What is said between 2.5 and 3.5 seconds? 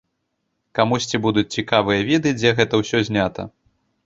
гэта ўсё знята.